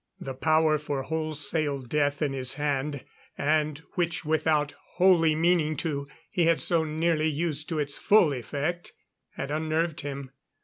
[0.19, 3.05] The power for wholesale death in his hand,
[3.37, 8.93] and which without wholly meaning to, he had so nearly used to its full effect,
[9.35, 10.31] had unnerved him.